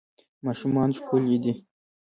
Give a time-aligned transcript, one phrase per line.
[0.45, 1.53] ماشومان ښکلي دي